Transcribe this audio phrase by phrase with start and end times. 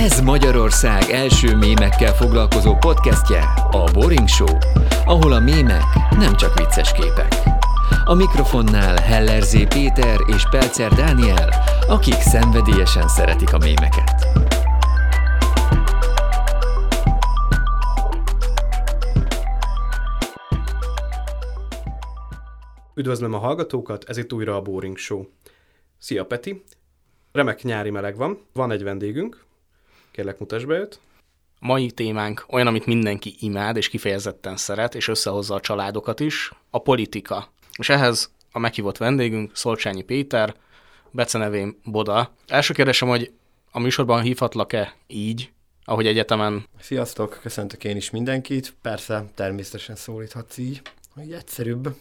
[0.00, 4.56] Ez Magyarország első mémekkel foglalkozó podcastje, a Boring Show,
[5.04, 7.32] ahol a mémek nem csak vicces képek.
[8.04, 9.52] A mikrofonnál Heller Z.
[9.52, 11.48] Péter és Pelcer Dániel,
[11.88, 14.26] akik szenvedélyesen szeretik a mémeket.
[22.94, 25.24] Üdvözlöm a hallgatókat, ez itt újra a Boring Show.
[25.98, 26.64] Szia Peti!
[27.32, 29.48] Remek nyári meleg van, van egy vendégünk,
[30.10, 31.00] kérlek mutasd be őt.
[31.60, 36.78] Mai témánk olyan, amit mindenki imád és kifejezetten szeret, és összehozza a családokat is, a
[36.78, 37.48] politika.
[37.78, 40.54] És ehhez a meghívott vendégünk Szolcsányi Péter,
[41.10, 42.32] becenevén Boda.
[42.46, 43.32] Első kérdésem, hogy
[43.70, 45.52] a műsorban hívhatlak-e így,
[45.84, 46.66] ahogy egyetemen?
[46.80, 48.74] Sziasztok, köszöntök én is mindenkit.
[48.82, 50.82] Persze, természetesen szólíthatsz így,
[51.14, 51.94] hogy egyszerűbb.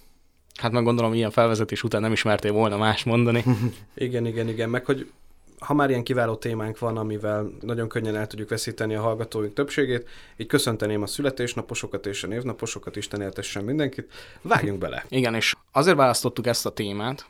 [0.55, 3.43] Hát meg gondolom, ilyen felvezetés után nem ismertél volna más mondani.
[3.95, 5.11] igen, igen, igen, meg hogy
[5.59, 10.09] ha már ilyen kiváló témánk van, amivel nagyon könnyen el tudjuk veszíteni a hallgatóink többségét,
[10.37, 14.11] így köszönteném a születésnaposokat és a névnaposokat, Isten éltessen mindenkit.
[14.41, 15.05] Vágjunk bele!
[15.09, 17.25] Igen, és azért választottuk ezt a témát,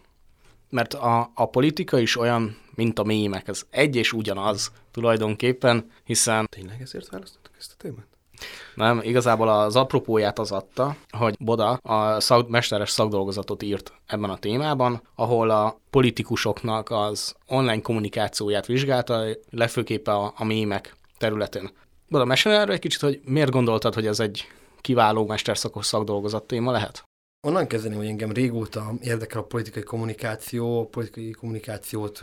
[0.69, 6.47] mert a, a politika is olyan, mint a mémek, ez egy és ugyanaz tulajdonképpen, hiszen...
[6.49, 8.18] Tényleg ezért választottuk ezt a témát?
[8.75, 14.37] Nem, igazából az apropóját az adta, hogy Boda a szak, mesteres szakdolgozatot írt ebben a
[14.37, 21.69] témában, ahol a politikusoknak az online kommunikációját vizsgálta, lefőképp a, a mémek területén.
[22.09, 24.47] Boda, mesélj erről egy kicsit, hogy miért gondoltad, hogy ez egy
[24.81, 27.03] kiváló mesterszakos szakdolgozat téma lehet?
[27.47, 32.19] Onnan kezdeném, hogy engem régóta érdekel a politikai kommunikáció, a politikai kommunikációt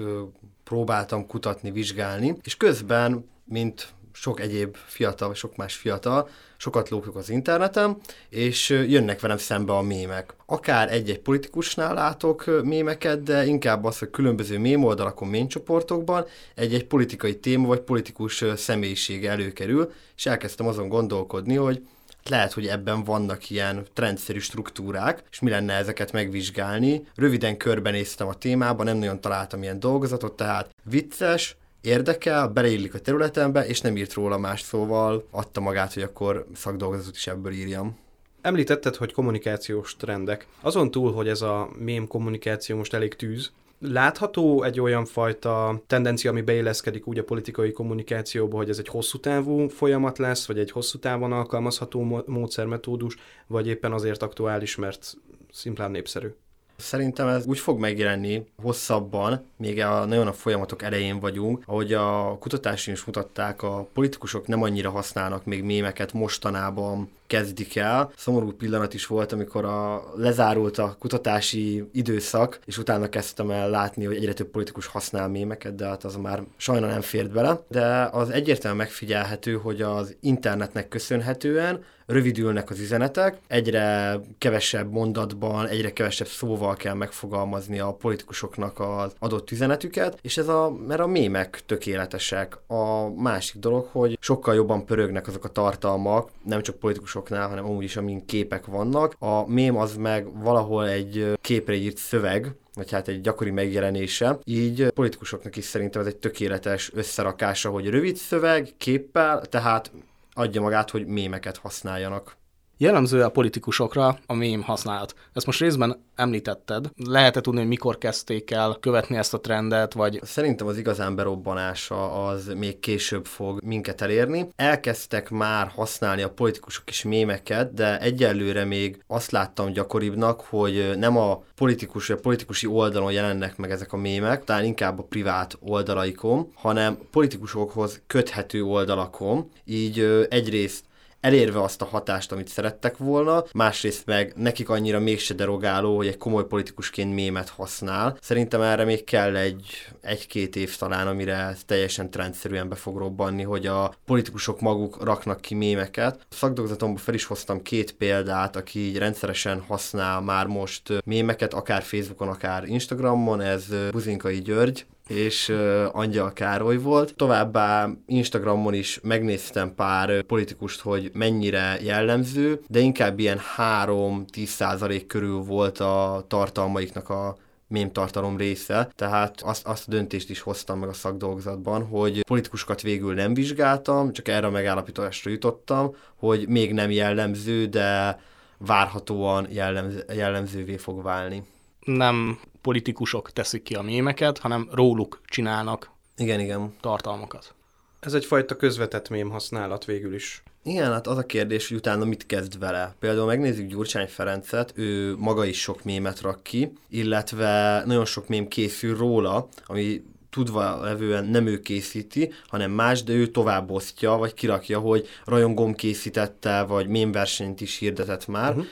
[0.64, 3.88] próbáltam kutatni, vizsgálni, és közben, mint
[4.20, 7.96] sok egyéb fiatal, sok más fiatal, sokat lógok az interneten,
[8.28, 10.34] és jönnek velem szembe a mémek.
[10.46, 17.38] Akár egy-egy politikusnál látok mémeket, de inkább az, hogy különböző mém oldalakon, mémcsoportokban egy-egy politikai
[17.38, 21.82] téma vagy politikus személyisége előkerül, és elkezdtem azon gondolkodni, hogy
[22.28, 27.06] lehet, hogy ebben vannak ilyen trendszerű struktúrák, és mi lenne ezeket megvizsgálni.
[27.14, 33.66] Röviden körbenéztem a témában, nem nagyon találtam ilyen dolgozatot, tehát vicces, érdekel, beleillik a területembe,
[33.66, 37.98] és nem írt róla más szóval, adta magát, hogy akkor szakdolgozatot is ebből írjam.
[38.40, 40.46] Említetted, hogy kommunikációs trendek.
[40.60, 46.30] Azon túl, hogy ez a mém kommunikáció most elég tűz, Látható egy olyan fajta tendencia,
[46.30, 50.70] ami beilleszkedik úgy a politikai kommunikációba, hogy ez egy hosszú távú folyamat lesz, vagy egy
[50.70, 55.16] hosszú távon alkalmazható módszermetódus, vagy éppen azért aktuális, mert
[55.52, 56.28] szimplán népszerű?
[56.76, 62.36] Szerintem ez úgy fog megjelenni hosszabban, még a, nagyon a folyamatok elején vagyunk, ahogy a
[62.38, 68.10] kutatások is mutatták, a politikusok nem annyira használnak még mémeket mostanában, kezdik el.
[68.16, 74.04] Szomorú pillanat is volt, amikor a, lezárult a kutatási időszak, és utána kezdtem el látni,
[74.04, 77.60] hogy egyre több politikus használ mémeket, de hát az már sajna nem fért bele.
[77.68, 85.92] De az egyértelműen megfigyelhető, hogy az internetnek köszönhetően rövidülnek az üzenetek, egyre kevesebb mondatban, egyre
[85.92, 91.62] kevesebb szóval kell megfogalmazni a politikusoknak az adott üzenetüket, és ez a, mert a mémek
[91.66, 92.58] tökéletesek.
[92.66, 97.64] A másik dolog, hogy sokkal jobban pörögnek azok a tartalmak, nem csak politikusok grafikusoknál, hanem
[97.64, 99.14] amúgy is, amin képek vannak.
[99.18, 104.38] A mém az meg valahol egy képre írt szöveg, vagy hát egy gyakori megjelenése.
[104.44, 109.92] Így politikusoknak is szerintem ez egy tökéletes összerakása, hogy rövid szöveg, képpel, tehát
[110.32, 112.36] adja magát, hogy mémeket használjanak.
[112.78, 115.14] Jellemző a politikusokra a mém használat.
[115.32, 116.90] Ezt most részben említetted.
[116.96, 120.20] Lehet-e tudni, hogy mikor kezdték el követni ezt a trendet, vagy...
[120.22, 124.48] Szerintem az igazán berobbanása az még később fog minket elérni.
[124.56, 131.16] Elkezdtek már használni a politikusok is mémeket, de egyelőre még azt láttam gyakoribbnak, hogy nem
[131.16, 135.58] a politikus vagy a politikusi oldalon jelennek meg ezek a mémek, talán inkább a privát
[135.60, 139.50] oldalaikon, hanem politikusokhoz köthető oldalakon.
[139.64, 140.84] Így egyrészt
[141.20, 146.16] elérve azt a hatást, amit szerettek volna, másrészt meg nekik annyira mégse derogáló, hogy egy
[146.16, 148.16] komoly politikusként mémet használ.
[148.20, 149.64] Szerintem erre még kell egy,
[150.00, 155.54] egy-két év talán, amire teljesen trendszerűen be fog robbanni, hogy a politikusok maguk raknak ki
[155.54, 156.14] mémeket.
[156.30, 161.82] A szakdolgozatomban fel is hoztam két példát, aki így rendszeresen használ már most mémeket, akár
[161.82, 165.48] Facebookon, akár Instagramon, ez Buzinkai György, és
[165.92, 167.14] Angyal Károly volt.
[167.16, 175.78] Továbbá Instagramon is megnéztem pár politikust, hogy mennyire jellemző, de inkább ilyen 3-10% körül volt
[175.78, 177.36] a tartalmaiknak a
[177.68, 182.82] mém tartalom része, tehát azt, azt a döntést is hoztam meg a szakdolgozatban, hogy politikusokat
[182.82, 188.20] végül nem vizsgáltam, csak erre a megállapításra jutottam, hogy még nem jellemző, de
[188.58, 191.42] várhatóan jellemző, jellemzővé fog válni.
[191.80, 196.74] Nem politikusok teszik ki a mémeket, hanem róluk csinálnak igen, igen.
[196.80, 197.54] tartalmakat.
[198.00, 200.42] Ez egyfajta közvetett mém használat végül is.
[200.62, 202.94] Igen, hát az a kérdés, hogy utána mit kezd vele.
[202.98, 208.48] Például megnézzük Gyurcsány Ferencet, ő maga is sok mémet rak ki, illetve nagyon sok mém
[208.48, 214.34] készül róla, ami tudva levően nem ő készíti, hanem más, de ő tovább osztja, vagy
[214.34, 218.50] kirakja, hogy rajongom készítette, vagy mémversenyt is hirdetett már.
[218.50, 218.66] Uh-huh.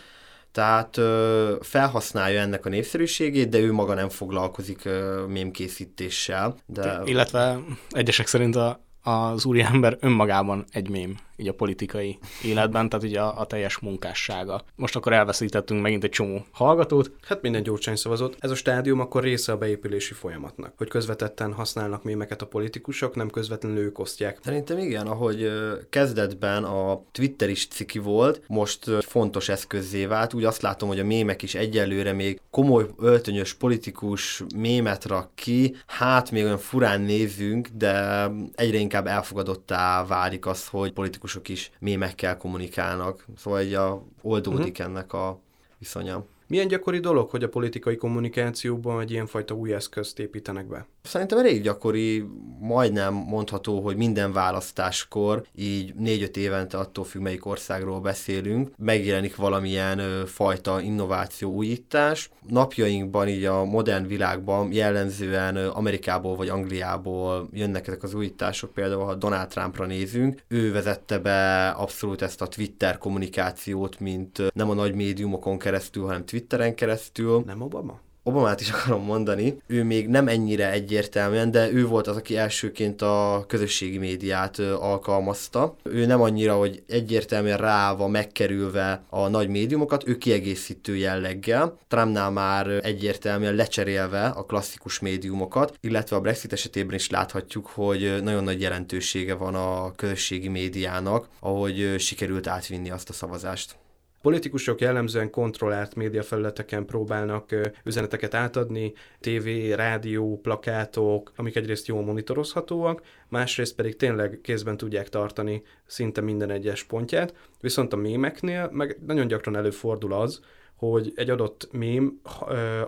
[0.55, 4.89] Tehát ö, felhasználja ennek a népszerűségét, de ő maga nem foglalkozik
[5.29, 6.56] mémkészítéssel.
[6.67, 7.01] De...
[7.05, 7.59] Illetve
[7.91, 13.41] egyesek szerint a, az úriember önmagában egy mém így a politikai életben, tehát ugye a,
[13.41, 14.65] a teljes munkássága.
[14.77, 17.11] Most akkor elveszítettünk megint egy csomó hallgatót.
[17.23, 18.37] Hát minden gyurcsány szavazott.
[18.39, 23.31] Ez a stádium akkor része a beépülési folyamatnak, hogy közvetetten használnak mémeket a politikusok, nem
[23.31, 24.39] közvetlenül ők osztják.
[24.45, 25.53] Szerintem igen, ahogy
[25.91, 31.05] kezdetben a Twitter is ciki volt, most fontos eszközzé vált, úgy azt látom, hogy a
[31.05, 37.69] mémek is egyelőre még komoly öltönyös politikus mémet rak ki, hát még olyan furán nézünk,
[37.69, 44.03] de egyre inkább elfogadottá válik az, hogy politikus politikusok is mémekkel kommunikálnak, szóval egy a,
[44.23, 44.87] oldódik uh-huh.
[44.87, 45.41] ennek a
[45.79, 46.25] viszonya.
[46.47, 50.87] Milyen gyakori dolog, hogy a politikai kommunikációban egy ilyenfajta új eszközt építenek be?
[51.05, 52.25] Szerintem elég gyakori,
[52.61, 60.27] majdnem mondható, hogy minden választáskor, így négy-öt évente attól függ, melyik országról beszélünk, megjelenik valamilyen
[60.27, 62.31] fajta innováció, újítás.
[62.49, 69.15] Napjainkban, így a modern világban jellemzően Amerikából vagy Angliából jönnek ezek az újítások, például ha
[69.15, 74.95] Donald Trumpra nézünk, ő vezette be abszolút ezt a Twitter kommunikációt, mint nem a nagy
[74.95, 77.43] médiumokon keresztül, hanem Twitteren keresztül.
[77.47, 78.00] Nem Obama?
[78.26, 83.03] Obamát is akarom mondani, ő még nem ennyire egyértelműen, de ő volt az, aki elsőként
[83.03, 85.76] a közösségi médiát alkalmazta.
[85.82, 91.79] Ő nem annyira, hogy egyértelműen ráva, megkerülve a nagy médiumokat, ő kiegészítő jelleggel.
[91.88, 98.44] Trumpnál már egyértelműen lecserélve a klasszikus médiumokat, illetve a Brexit esetében is láthatjuk, hogy nagyon
[98.44, 103.76] nagy jelentősége van a közösségi médiának, ahogy sikerült átvinni azt a szavazást.
[104.25, 107.55] Politikusok jellemzően kontrollált médiafelületeken próbálnak
[107.85, 115.62] üzeneteket átadni, tévé, rádió, plakátok, amik egyrészt jól monitorozhatóak, másrészt pedig tényleg kézben tudják tartani
[115.87, 120.41] szinte minden egyes pontját, viszont a mémeknél meg nagyon gyakran előfordul az,
[120.76, 122.21] hogy egy adott mém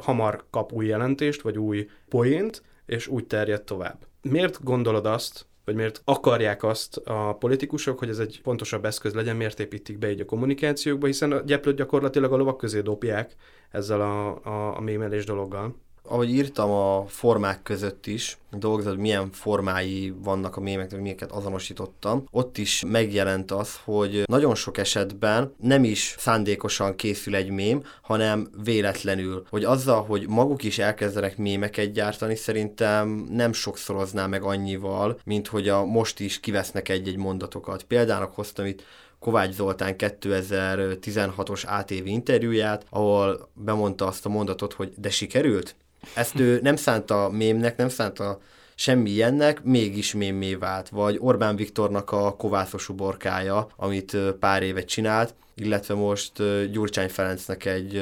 [0.01, 4.07] hamar kap új jelentést, vagy új poént, és úgy terjed tovább.
[4.23, 9.37] Miért gondolod azt, vagy miért akarják azt a politikusok, hogy ez egy pontosabb eszköz legyen,
[9.37, 13.35] miért építik be így a kommunikációkba, hiszen a gyeplőt gyakorlatilag a lovak közé dobják
[13.71, 15.77] ezzel a, a, a mémelés dologgal
[16.09, 22.59] ahogy írtam a formák között is, dolgozat, milyen formái vannak a mémeknek, miket azonosítottam, ott
[22.59, 29.47] is megjelent az, hogy nagyon sok esetben nem is szándékosan készül egy mém, hanem véletlenül.
[29.51, 35.69] Hogy azzal, hogy maguk is elkezdenek mémeket gyártani, szerintem nem sokszorozná meg annyival, mint hogy
[35.69, 37.83] a most is kivesznek egy-egy mondatokat.
[37.83, 38.83] Példának hoztam itt
[39.19, 45.77] Kovács Zoltán 2016-os ATV interjúját, ahol bemondta azt a mondatot, hogy de sikerült?
[46.15, 48.41] Ezt ő nem szánta mémnek, nem szánta
[48.79, 50.89] semmi ilyennek, mégis mémé vált.
[50.89, 56.33] Vagy Orbán Viktornak a kovászos uborkája, amit pár éve csinált, illetve most
[56.71, 57.93] Gyurcsány Ferencnek egy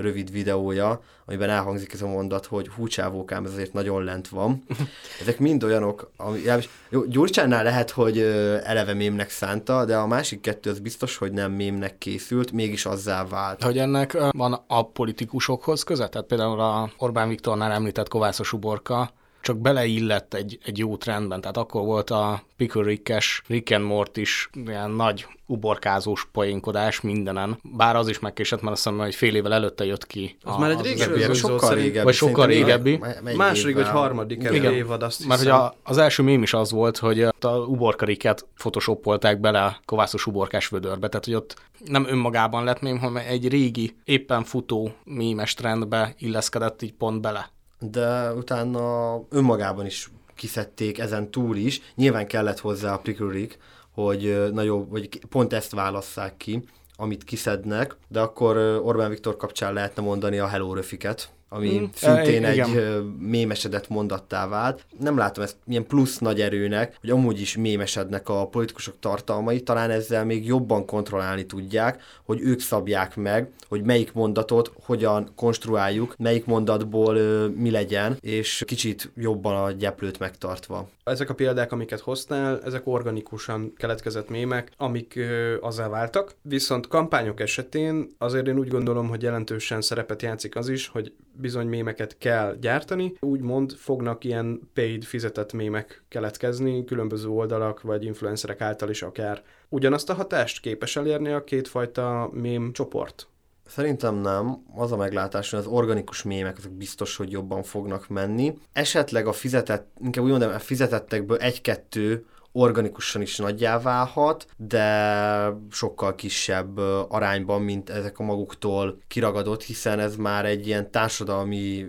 [0.00, 4.64] rövid videója, amiben elhangzik ez a mondat, hogy húcsávókám, ez azért nagyon lent van.
[5.20, 6.40] Ezek mind olyanok, ami,
[6.88, 8.18] jó, Gyurcsánynál lehet, hogy
[8.64, 13.26] eleve mémnek szánta, de a másik kettő az biztos, hogy nem mémnek készült, mégis azzá
[13.26, 13.62] vált.
[13.62, 16.08] Hogy ennek van a politikusokhoz köze?
[16.08, 19.10] Tehát például a Orbán Viktornál említett kovászos uborka,
[19.42, 21.40] csak beleillett egy, egy jó trendben.
[21.40, 27.58] Tehát akkor volt a Pickle Rick-es, Rick and Mort is ilyen nagy uborkázós poénkodás mindenen.
[27.62, 30.36] Bár az is megkésett, mert azt hiszem, hogy fél évvel előtte jött ki.
[30.42, 32.04] Az a, már egy régebbi, sokkal régebbi.
[32.04, 33.00] Vagy sokkal régebbi.
[33.36, 34.72] Második vagy harmadik Igen.
[34.72, 39.40] évad, azt Mert hogy a, az első mém is az volt, hogy a uborkariket photoshopolták
[39.40, 43.96] bele a kovászos uborkás vödörbe, tehát hogy ott nem önmagában lett mém, hanem egy régi,
[44.04, 47.50] éppen futó mémes trendbe illeszkedett így pont bele
[47.90, 51.80] de utána önmagában is kiszedték ezen túl is.
[51.94, 53.46] Nyilván kellett hozzá a Prickle
[53.94, 56.62] hogy nagyobb, vagy pont ezt válasszák ki,
[56.96, 61.84] amit kiszednek, de akkor Orbán Viktor kapcsán lehetne mondani a Hello Röfiket, ami mm.
[61.94, 64.84] szintén e, egy mémesedett mondattá vált.
[64.98, 69.90] Nem látom ezt milyen plusz nagy erőnek, hogy amúgy is mémesednek a politikusok tartalmai, talán
[69.90, 76.44] ezzel még jobban kontrollálni tudják, hogy ők szabják meg, hogy melyik mondatot hogyan konstruáljuk, melyik
[76.44, 80.88] mondatból ö, mi legyen, és kicsit jobban a gyeplőt megtartva.
[81.04, 87.40] Ezek a példák, amiket hoztál, ezek organikusan keletkezett mémek, amik ö, azzá váltak, viszont kampányok
[87.40, 92.56] esetén azért én úgy gondolom, hogy jelentősen szerepet játszik az is, hogy bizony mémeket kell
[92.60, 99.42] gyártani, úgymond fognak ilyen paid fizetett mémek keletkezni, különböző oldalak vagy influencerek által is akár.
[99.68, 103.26] Ugyanazt a hatást képes elérni a kétfajta mém csoport?
[103.66, 104.62] Szerintem nem.
[104.76, 108.58] Az a meglátás, hogy az organikus mémek azok biztos, hogy jobban fognak menni.
[108.72, 116.14] Esetleg a fizetett, inkább úgy mondom, a fizetettekből egy-kettő organikusan is nagyjá válhat, de sokkal
[116.14, 116.78] kisebb
[117.08, 121.86] arányban, mint ezek a maguktól kiragadott, hiszen ez már egy ilyen társadalmi,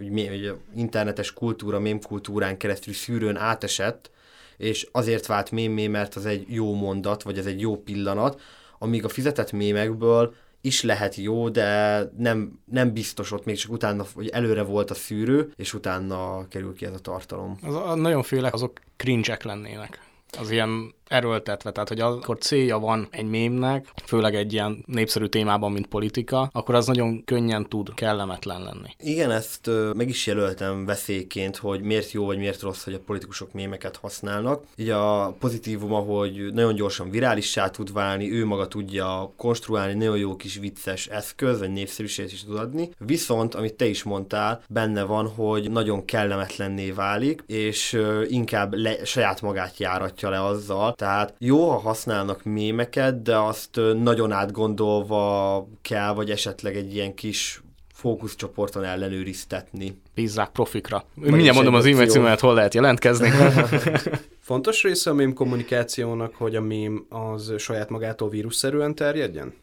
[0.76, 4.12] internetes kultúra, mémkultúrán keresztül szűrőn átesett,
[4.58, 8.42] és azért vált mémé, mert az egy jó mondat, vagy ez egy jó pillanat,
[8.80, 14.06] amíg a fizetett mémekből is lehet jó, de nem, nem biztos ott még csak utána,
[14.14, 17.58] hogy előre volt a szűrő, és utána kerül ki ez a tartalom.
[17.62, 20.13] Az, nagyon félek, azok cringe lennének.
[20.38, 25.72] Az ilyen erőltetve, tehát hogy akkor célja van egy mémnek, főleg egy ilyen népszerű témában,
[25.72, 28.90] mint politika, akkor az nagyon könnyen tud kellemetlen lenni.
[29.00, 33.54] Igen, ezt meg is jelöltem veszélyként, hogy miért jó vagy miért rossz, hogy a politikusok
[33.54, 34.64] mémeket használnak.
[34.76, 40.36] Így a pozitívuma, hogy nagyon gyorsan virálissá tud válni, ő maga tudja konstruálni, nagyon jó
[40.36, 42.90] kis vicces eszköz, vagy népszerűséget is tud adni.
[42.98, 49.42] Viszont, amit te is mondtál, benne van, hogy nagyon kellemetlenné válik, és inkább le, saját
[49.42, 56.30] magát járatja le azzal, tehát jó, ha használnak mémeket, de azt nagyon átgondolva kell, vagy
[56.30, 57.62] esetleg egy ilyen kis
[57.94, 60.02] fókuszcsoporton ellenőriztetni.
[60.16, 61.06] Bízzák profikra.
[61.14, 63.30] Mindjárt mondom az e-mail címet, hol lehet jelentkezni.
[64.40, 69.54] Fontos része a mém kommunikációnak, hogy a mém az saját magától vírusszerűen terjedjen?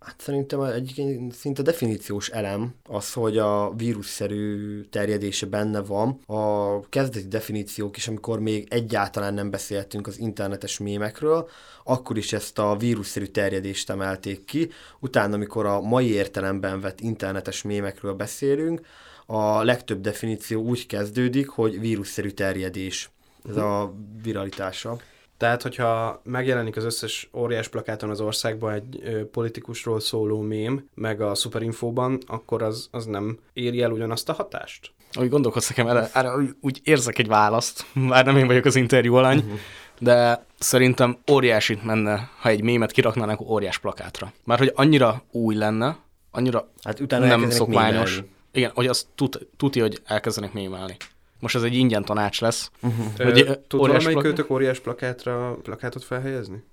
[0.00, 6.20] Hát szerintem egy szinte definíciós elem az, hogy a vírusszerű terjedése benne van.
[6.26, 11.48] A kezdeti definíciók is, amikor még egyáltalán nem beszéltünk az internetes mémekről,
[11.84, 14.70] akkor is ezt a vírusszerű terjedést emelték ki.
[15.00, 18.80] Utána, amikor a mai értelemben vett internetes mémekről beszélünk,
[19.26, 23.10] a legtöbb definíció úgy kezdődik, hogy vírusszerű terjedés.
[23.48, 24.98] Ez a viralitása.
[25.40, 31.20] Tehát, hogyha megjelenik az összes óriás plakáton az országban egy ö, politikusról szóló mém, meg
[31.20, 34.92] a szuperinfóban, akkor az, az nem éri el ugyanazt a hatást?
[35.18, 38.76] Úgy gondolkodsz nekem, erre, erre úgy, úgy érzek egy választ, már nem én vagyok az
[38.76, 39.58] interjú alany, uh-huh.
[39.98, 44.32] de szerintem óriási menne, ha egy mémet kiraknának óriás plakátra.
[44.44, 45.96] Már hogy annyira új lenne,
[46.30, 48.10] annyira hát utána nem szokványos.
[48.10, 48.34] Mémelni.
[48.52, 50.96] Igen, hogy azt tud, tudja, hogy elkezdenek mémelni.
[51.40, 52.70] Most ez egy ingyen tanács lesz.
[52.82, 53.06] Uh-huh.
[53.16, 54.22] Hogy, Tud valamelyik plak...
[54.22, 56.64] kötök óriás plakátra plakátot felhelyezni?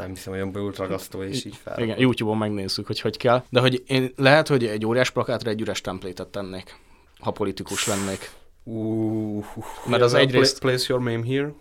[0.00, 1.82] nem hiszem, olyan beült ragasztó, és így fel.
[1.82, 3.44] Igen, YouTube-on megnézzük, hogy hogy kell.
[3.48, 6.76] De hogy én lehet, hogy egy óriás plakátra egy üres templétet tennék,
[7.18, 8.30] ha politikus lennék.
[8.64, 9.44] Uh,
[9.86, 10.58] Mert az egyrészt...
[10.58, 11.52] Place your meme here.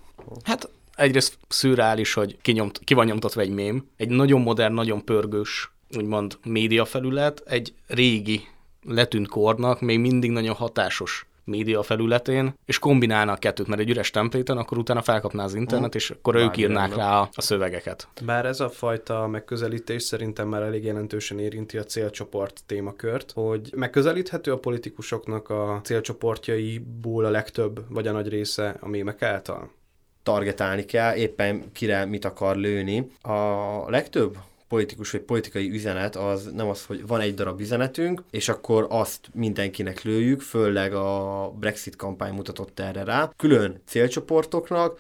[0.44, 5.72] Hát egyrészt szürreális, hogy kinyomt, ki van nyomtatva egy mém, egy nagyon modern, nagyon pörgős,
[5.98, 8.48] úgymond média felület, egy régi
[8.84, 14.10] letűnt kornak még mindig nagyon hatásos média felületén, és kombinálna a kettőt, mert egy üres
[14.10, 18.08] templéten, akkor utána felkapná az internet, és akkor Bár ők írnák rá a, a szövegeket.
[18.26, 24.52] Bár ez a fajta megközelítés szerintem már elég jelentősen érinti a célcsoport témakört, hogy megközelíthető
[24.52, 29.78] a politikusoknak a célcsoportjaiból a legtöbb, vagy a nagy része a mémek által?
[30.24, 33.12] targetálni kell, éppen kire mit akar lőni.
[33.22, 34.38] A legtöbb
[34.70, 39.30] politikus vagy politikai üzenet az nem az, hogy van egy darab üzenetünk, és akkor azt
[39.34, 45.00] mindenkinek lőjük, főleg a Brexit kampány mutatott erre rá, külön célcsoportoknak,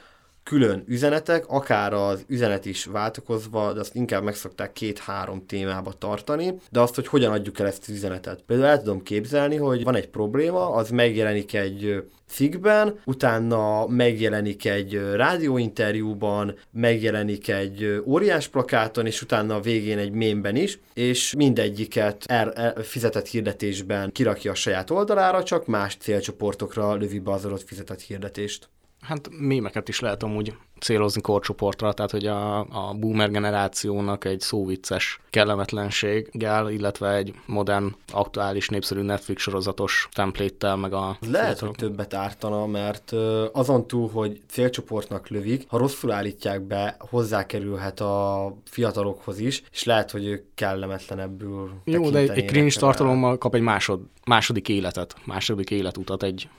[0.49, 6.79] külön üzenetek, akár az üzenet is váltakozva, de azt inkább megszokták két-három témába tartani, de
[6.79, 8.41] azt, hogy hogyan adjuk el ezt az üzenetet.
[8.47, 15.01] Például el tudom képzelni, hogy van egy probléma, az megjelenik egy cikkben, utána megjelenik egy
[15.13, 22.51] rádióinterjúban, megjelenik egy óriás plakáton, és utána a végén egy mémben is, és mindegyiket er,
[22.55, 28.01] er, fizetett hirdetésben kirakja a saját oldalára, csak más célcsoportokra lövi be az adott fizetett
[28.01, 28.69] hirdetést.
[29.01, 35.19] Hát mémeket is lehet amúgy célozni korcsoportra, tehát hogy a, a boomer generációnak egy szóvicces
[35.29, 41.17] kellemetlenséggel, illetve egy modern, aktuális, népszerű Netflix sorozatos templéttel, meg a...
[41.31, 43.11] Lehet, hogy többet ártana, mert
[43.51, 50.11] azon túl, hogy célcsoportnak lövik, ha rosszul állítják be, hozzákerülhet a fiatalokhoz is, és lehet,
[50.11, 56.23] hogy ők kellemetlenebbül Jó, de egy cringe tartalommal kap egy másod, második életet, második életutat
[56.23, 56.49] egy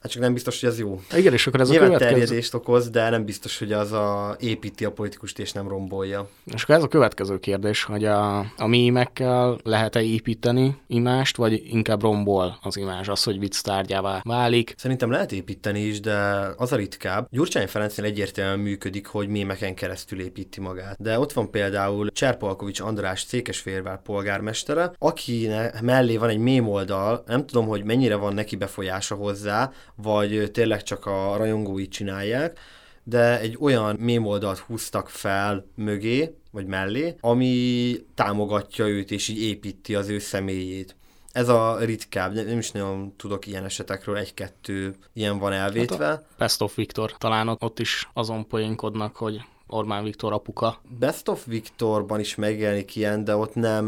[0.00, 1.00] Hát csak nem biztos, hogy ez jó.
[1.16, 2.18] Igen, és akkor ez Nyilván a következő...
[2.18, 6.28] terjedést okoz, de nem biztos, hogy az a építi a politikust és nem rombolja.
[6.54, 12.02] És akkor ez a következő kérdés, hogy a, a mémekkel lehet-e építeni imást, vagy inkább
[12.02, 14.74] rombol az imázs, az, hogy vicc tárgyává válik.
[14.76, 16.18] Szerintem lehet építeni is, de
[16.56, 17.26] az a ritkább.
[17.30, 20.96] Gyurcsány Ferencnél egyértelműen működik, hogy mémeken keresztül építi magát.
[20.98, 25.48] De ott van például Cserpalkovics András Székesfehérvár polgármestere, aki
[25.82, 30.82] mellé van egy mém oldal, nem tudom, hogy mennyire van neki befolyása hozzá, vagy tényleg
[30.82, 32.58] csak a rajongói csinálják,
[33.02, 39.42] de egy olyan mém oldalt húztak fel mögé, vagy mellé, ami támogatja őt, és így
[39.42, 40.96] építi az ő személyét.
[41.32, 46.06] Ez a ritkább, nem is nagyon tudok ilyen esetekről, egy-kettő ilyen van elvétve.
[46.06, 50.80] Hát Best of Viktor, talán ott is azon poénkodnak, hogy Orbán Viktor apuka.
[50.98, 53.86] Best of Viktorban is megjelenik ilyen, de ott nem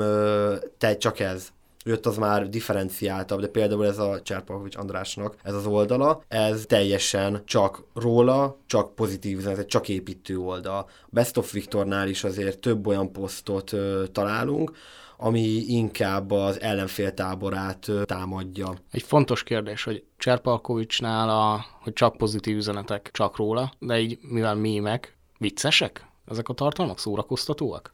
[0.79, 1.53] te csak ez
[1.91, 7.43] ott az már differenciáltabb, de például ez a Cserpakovics Andrásnak ez az oldala, ez teljesen
[7.45, 10.89] csak róla, csak pozitív üzenet, csak építő oldal.
[11.09, 14.73] Best of Viktornál is azért több olyan posztot ö, találunk,
[15.17, 18.75] ami inkább az ellenfél táborát támadja.
[18.91, 24.55] Egy fontos kérdés, hogy Cserpalkovicsnál, a, hogy csak pozitív üzenetek csak róla, de így mivel
[24.55, 26.07] mémek, viccesek?
[26.27, 27.93] Ezek a tartalmak szórakoztatóak?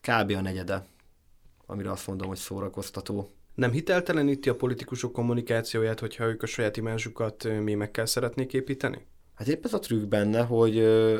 [0.00, 0.30] Kb.
[0.36, 0.84] a negyede
[1.70, 3.32] amire azt mondom, hogy szórakoztató.
[3.54, 9.06] Nem hitelteleníti a politikusok kommunikációját, hogyha ők a saját imázsukat mémekkel szeretnék építeni?
[9.38, 10.74] Hát épp ez a trükk benne, hogy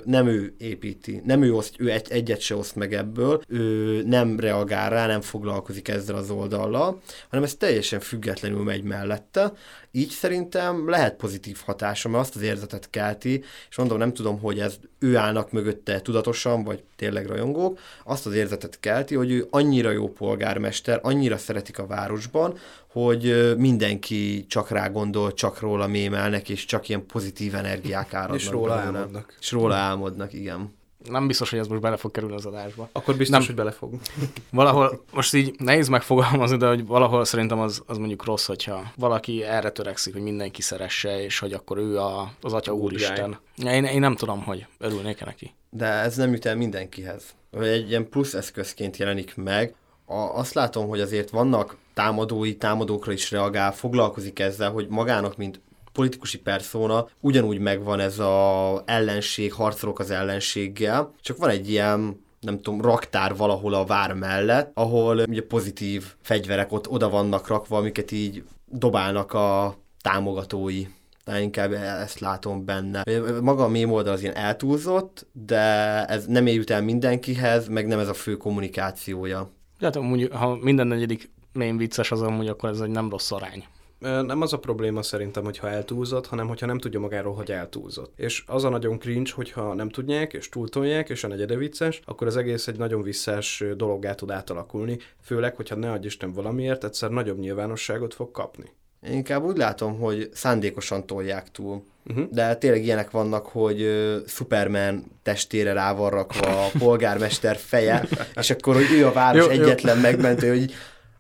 [0.05, 4.41] nem ő építi, nem ő, oszt, ő egy, egyet se oszt meg ebből, ő nem
[4.41, 9.53] reagál rá, nem foglalkozik ezzel az oldallal, hanem ez teljesen függetlenül megy mellette,
[9.91, 14.59] így szerintem lehet pozitív hatása, mert azt az érzetet kelti, és mondom, nem tudom, hogy
[14.59, 19.91] ez ő állnak mögötte tudatosan, vagy tényleg rajongók, azt az érzetet kelti, hogy ő annyira
[19.91, 22.59] jó polgármester, annyira szeretik a városban,
[23.05, 28.41] hogy mindenki csak rá gondol, csak róla mémelnek, és csak ilyen pozitív energiák áradnak.
[28.41, 28.99] És róla belőle.
[28.99, 29.37] álmodnak.
[29.41, 30.77] És róla álmodnak, igen
[31.09, 32.89] nem biztos, hogy ez most bele fog kerülni az adásba.
[32.93, 33.47] Akkor biztos, nem.
[33.47, 33.95] hogy bele fog.
[34.51, 39.43] Valahol, most így nehéz megfogalmazni, de hogy valahol szerintem az, az mondjuk rossz, hogyha valaki
[39.43, 43.39] erre törekszik, hogy mindenki szeresse, és hogy akkor ő a, az Atya Úristen.
[43.57, 45.55] Én, én nem tudom, hogy örülnék -e neki.
[45.71, 47.25] De ez nem jut el mindenkihez.
[47.61, 49.75] Egy ilyen plusz eszközként jelenik meg.
[50.05, 55.61] A, azt látom, hogy azért vannak támadói, támadókra is reagál, foglalkozik ezzel, hogy magának, mint
[55.93, 62.61] politikusi perszóna, ugyanúgy megvan ez a ellenség, harcolok az ellenséggel, csak van egy ilyen nem
[62.61, 68.13] tudom, raktár valahol a vár mellett, ahol ugye pozitív fegyverek ott oda vannak rakva, amiket
[68.13, 70.87] így dobálnak a támogatói.
[71.25, 73.03] De inkább ezt látom benne.
[73.43, 77.99] Maga a mém oldal az ilyen eltúlzott, de ez nem érjut el mindenkihez, meg nem
[77.99, 79.51] ez a fő kommunikációja.
[79.81, 83.65] Hát mondjuk, ha minden negyedik mém vicces, az amúgy akkor ez egy nem rossz arány
[83.99, 88.13] nem az a probléma szerintem, hogyha eltúlzott, hanem hogyha nem tudja magáról, hogy eltúlzott.
[88.17, 92.27] És az a nagyon cringe, hogyha nem tudják, és túltolják, és a negyede vicces, akkor
[92.27, 97.11] az egész egy nagyon visszás dologgá tud átalakulni, főleg, hogyha ne adj Isten valamiért, egyszer
[97.11, 98.65] nagyobb nyilvánosságot fog kapni.
[99.07, 101.83] Én inkább úgy látom, hogy szándékosan tolják túl.
[102.07, 102.29] Uh-huh.
[102.31, 108.09] De tényleg ilyenek vannak, hogy uh, Superman testére rá van rakva a polgármester feje,
[108.41, 110.03] és akkor, hogy ő a város jó, egyetlen jó.
[110.03, 110.75] megmentő, hogy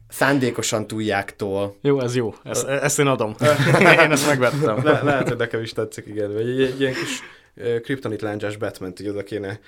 [0.08, 1.76] szándékosan túljáktól.
[1.80, 2.34] Jó, ez jó.
[2.42, 3.34] Ezt, ezt én adom.
[3.80, 4.84] én ezt megvettem.
[4.84, 6.32] Le, lehet, hogy nekem is tetszik, igen.
[6.32, 7.22] Vagy egy, egy ilyen kis
[7.82, 9.58] kriptonit láncsás batman így oda kéne.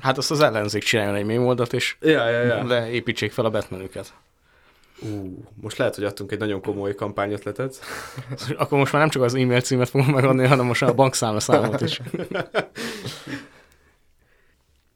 [0.00, 2.66] Hát azt az ellenzék csináljon egy mémoldat, és ja, ja, ja.
[2.66, 4.12] leépítsék fel a Batmanüket.
[5.02, 7.78] Ú, most lehet, hogy adtunk egy nagyon komoly kampányötletet.
[8.58, 12.00] Akkor most már nem csak az e-mail címet fogom megadni, hanem most a bankszámlaszámot is.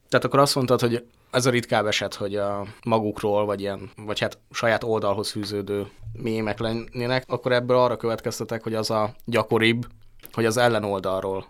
[0.08, 4.18] Tehát akkor azt mondtad, hogy ez a ritkább eset, hogy a magukról, vagy ilyen, vagy
[4.18, 9.86] hát saját oldalhoz fűződő mémek lennének, akkor ebből arra következtetek, hogy az a gyakoribb,
[10.32, 11.46] hogy az ellenoldalról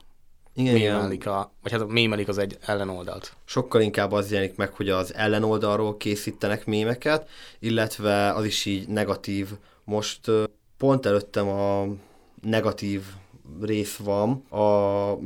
[0.55, 3.33] igen, mémelik a, vagy hát mémelik az egy ellenoldalt.
[3.45, 9.49] Sokkal inkább az jelenik meg, hogy az ellenoldalról készítenek mémeket, illetve az is így negatív.
[9.85, 10.21] Most
[10.77, 11.87] pont előttem a
[12.43, 13.03] negatív
[13.61, 15.19] rész van, a, a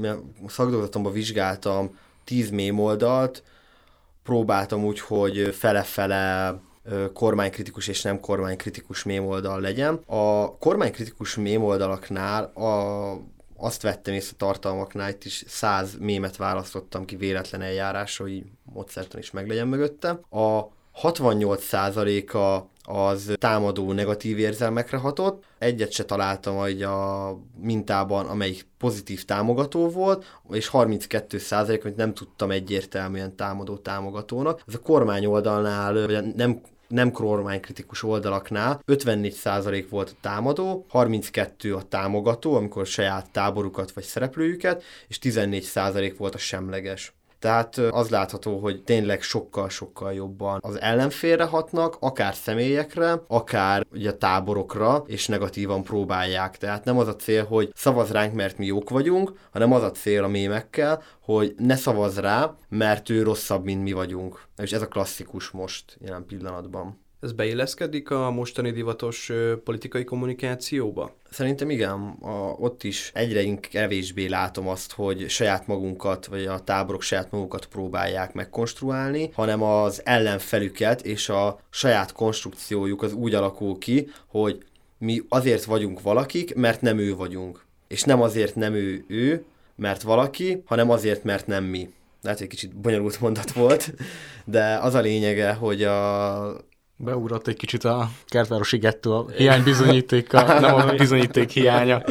[0.47, 3.43] szakdolgozatomban vizsgáltam 10 mém oldalt,
[4.22, 6.54] próbáltam úgy, hogy fele-fele
[7.12, 9.94] kormánykritikus és nem kormánykritikus mém oldal legyen.
[10.06, 13.12] A kormánykritikus mém oldalaknál a,
[13.56, 19.30] azt vettem észre tartalmaknál, itt is száz mémet választottam ki véletlen eljárásra, hogy módszertan is
[19.30, 20.08] meglegyen mögötte.
[20.30, 20.68] A
[21.02, 25.45] 68%-a az támadó negatív érzelmekre hatott.
[25.59, 32.14] Egyet se találtam hogy a mintában, amelyik pozitív támogató volt, és 32 százalék, amit nem
[32.14, 34.62] tudtam egyértelműen támadó támogatónak.
[34.66, 36.61] Ez a kormány oldalnál, vagy nem
[36.92, 44.83] nem kormánykritikus oldalaknál 54% volt a támadó, 32 a támogató, amikor saját táborukat vagy szereplőjüket,
[45.09, 47.14] és 14% volt a semleges.
[47.42, 55.02] Tehát az látható, hogy tényleg sokkal-sokkal jobban az ellenfélre hatnak, akár személyekre, akár ugye táborokra,
[55.07, 56.57] és negatívan próbálják.
[56.57, 59.90] Tehát nem az a cél, hogy szavaz ránk, mert mi jók vagyunk, hanem az a
[59.90, 64.42] cél a mémekkel, hogy ne szavaz rá, mert ő rosszabb, mint mi vagyunk.
[64.57, 67.02] És ez a klasszikus most jelen pillanatban.
[67.22, 69.32] Ez beilleszkedik a mostani divatos
[69.64, 71.14] politikai kommunikációba?
[71.30, 77.02] Szerintem igen, a, ott is egyre kevésbé látom azt, hogy saját magunkat, vagy a táborok
[77.02, 84.08] saját magukat próbálják megkonstruálni, hanem az ellenfelüket és a saját konstrukciójuk az úgy alakul ki,
[84.26, 84.64] hogy
[84.98, 87.64] mi azért vagyunk valakik, mert nem ő vagyunk.
[87.88, 89.44] És nem azért nem ő ő,
[89.76, 91.88] mert valaki, hanem azért, mert nem mi.
[92.22, 93.94] Lehet, hogy egy kicsit bonyolult mondat volt,
[94.44, 96.70] de az a lényege, hogy a,
[97.05, 102.03] Beugrott egy kicsit a kertvárosi gettó hiánybizonyítéka, nem a bizonyíték hiánya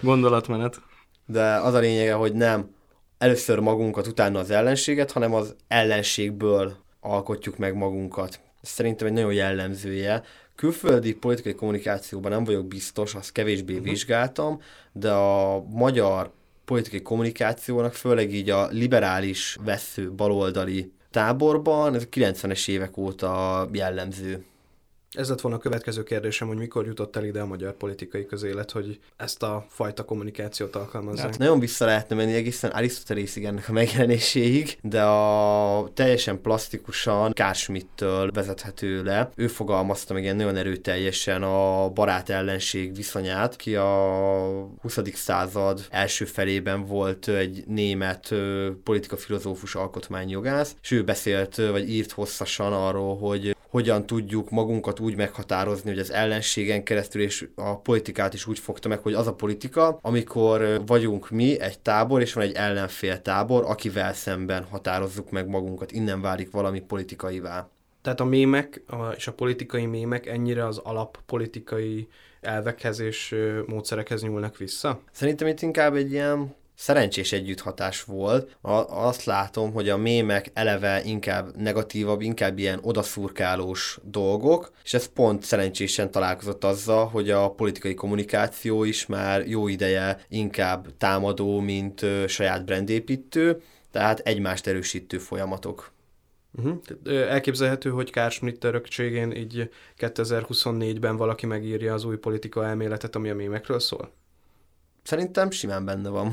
[0.00, 0.80] gondolatmenet.
[1.26, 2.70] De az a lényege, hogy nem
[3.18, 8.40] először magunkat, utána az ellenséget, hanem az ellenségből alkotjuk meg magunkat.
[8.62, 10.22] Ez szerintem egy nagyon jellemzője.
[10.54, 13.88] Külföldi politikai kommunikációban nem vagyok biztos, azt kevésbé uh-huh.
[13.88, 14.60] vizsgáltam,
[14.92, 16.32] de a magyar
[16.64, 24.44] politikai kommunikációnak, főleg így a liberális vesző baloldali táborban, ez a 90-es évek óta jellemző.
[25.14, 28.70] Ez lett volna a következő kérdésem, hogy mikor jutott el ide a magyar politikai közélet,
[28.70, 31.24] hogy ezt a fajta kommunikációt alkalmazzák.
[31.24, 38.30] Hát nagyon vissza lehetne menni egészen Arisztotelészig ennek a megjelenéséig, de a teljesen plastikusan Kárschmidt-től
[38.30, 39.30] vezethető le.
[39.34, 44.98] Ő fogalmazta meg ilyen nagyon erőteljesen a barát-ellenség viszonyát, ki a 20.
[45.12, 48.34] század első felében volt egy német
[48.84, 55.90] politika-filozófus alkotmányjogász, és ő beszélt, vagy írt hosszasan arról, hogy hogyan tudjuk magunkat úgy meghatározni,
[55.90, 59.98] hogy az ellenségen keresztül és a politikát is úgy fogta meg, hogy az a politika,
[60.02, 65.92] amikor vagyunk mi egy tábor, és van egy ellenfél tábor, akivel szemben határozzuk meg magunkat.
[65.92, 67.68] Innen válik valami politikaivá.
[68.02, 68.82] Tehát a mémek
[69.16, 72.08] és a politikai mémek ennyire az alappolitikai
[72.40, 73.34] elvekhez és
[73.66, 75.00] módszerekhez nyúlnak vissza?
[75.12, 78.56] Szerintem itt inkább egy ilyen szerencsés együtthatás volt.
[78.60, 78.72] A,
[79.06, 85.42] azt látom, hogy a mémek eleve inkább negatívabb, inkább ilyen odaszurkálós dolgok, és ez pont
[85.42, 92.26] szerencsésen találkozott azzal, hogy a politikai kommunikáció is már jó ideje inkább támadó, mint ö,
[92.26, 95.92] saját brandépítő, tehát egymást erősítő folyamatok.
[96.56, 96.80] Uh-huh.
[97.04, 103.34] Elképzelhető, hogy Carl Schmitt örökségén így 2024-ben valaki megírja az új politika elméletet, ami a
[103.34, 104.12] mémekről szól?
[105.02, 106.32] Szerintem simán benne van.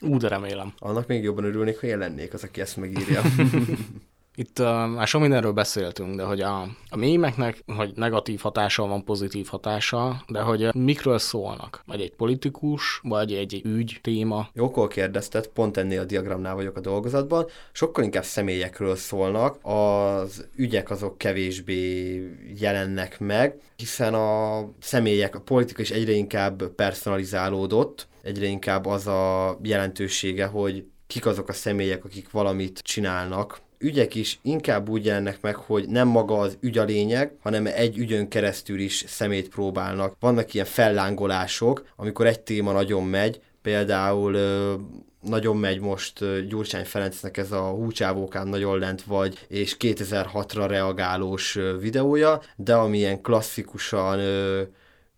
[0.00, 0.72] Ú, de remélem.
[0.78, 3.22] Annak még jobban örülnék, ha jelennék az, aki ezt megírja.
[4.34, 9.04] Itt uh, már sok mindenről beszéltünk, de hogy a, a mémeknek, hogy negatív hatása van,
[9.04, 11.82] pozitív hatása, de hogy uh, mikről szólnak?
[11.86, 14.48] Vagy egy politikus, vagy egy ügy, téma?
[14.52, 17.46] Jókor kérdezted, pont ennél a diagramnál vagyok a dolgozatban.
[17.72, 22.16] Sokkal inkább személyekről szólnak, az ügyek azok kevésbé
[22.58, 29.58] jelennek meg, hiszen a személyek, a politika is egyre inkább personalizálódott, egyre inkább az a
[29.62, 35.56] jelentősége, hogy kik azok a személyek, akik valamit csinálnak, ügyek is inkább úgy jelennek meg,
[35.56, 40.16] hogy nem maga az ügy a lényeg, hanem egy ügyön keresztül is szemét próbálnak.
[40.20, 44.36] Vannak ilyen fellángolások, amikor egy téma nagyon megy, például
[45.20, 52.42] nagyon megy most Gyurcsány Ferencnek ez a húcsávókán nagyon lent vagy, és 2006-ra reagálós videója,
[52.56, 54.20] de amilyen klasszikusan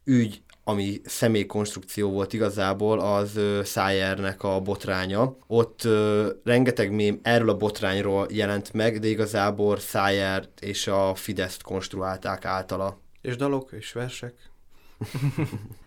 [0.05, 5.37] ügy ami személykonstrukció volt igazából, az Szájernek a botránya.
[5.46, 11.62] Ott ö, rengeteg mém erről a botrányról jelent meg, de igazából Szájer és a Fideszt
[11.62, 13.01] konstruálták általa.
[13.20, 14.52] És dalok és versek?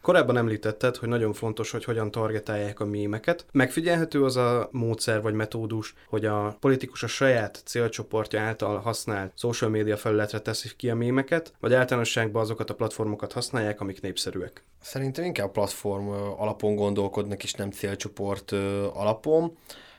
[0.01, 3.45] Korábban említetted, hogy nagyon fontos, hogy hogyan targetálják a mémeket.
[3.51, 9.69] Megfigyelhető az a módszer vagy metódus, hogy a politikus a saját célcsoportja által használt social
[9.69, 14.63] média felületre teszi ki a mémeket, vagy általánosságban azokat a platformokat használják, amik népszerűek?
[14.81, 18.51] Szerintem inkább platform alapon gondolkodnak, és nem célcsoport
[18.93, 19.57] alapon.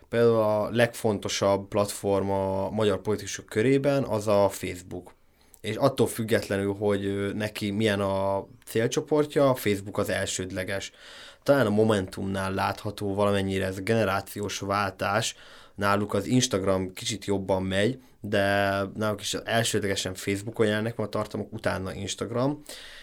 [0.09, 5.15] Például a legfontosabb platform a magyar politikusok körében az a Facebook
[5.67, 10.93] és attól függetlenül, hogy neki milyen a célcsoportja, a Facebook az elsődleges.
[11.43, 15.37] Talán a Momentumnál látható valamennyire ez a generációs váltás,
[15.75, 21.95] náluk az Instagram kicsit jobban megy, de náluk is elsődlegesen Facebookon jelennek a tartalmak, utána
[21.95, 22.63] Instagram,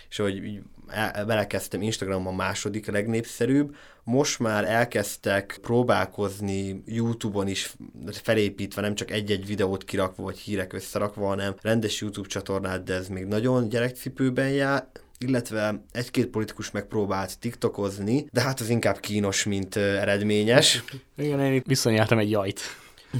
[0.10, 0.62] és hogy
[1.26, 7.74] belekezdtem, Instagram a második legnépszerűbb, most már elkezdtek próbálkozni YouTube-on is
[8.12, 13.08] felépítve, nem csak egy-egy videót kirakva, vagy hírek összerakva, hanem rendes YouTube csatornát, de ez
[13.08, 19.76] még nagyon gyerekcipőben jár, illetve egy-két politikus megpróbált tiktokozni, de hát az inkább kínos, mint
[19.76, 20.84] eredményes.
[21.18, 22.62] Igen, én itt viszonyáltam egy jajt.